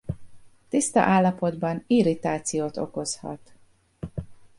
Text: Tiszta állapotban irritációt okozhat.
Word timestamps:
Tiszta 0.69 1.01
állapotban 1.01 1.83
irritációt 1.87 2.77
okozhat. 2.77 3.39